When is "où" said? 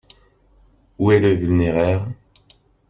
0.97-1.11